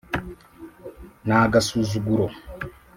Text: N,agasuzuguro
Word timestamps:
N,agasuzuguro 1.27 2.25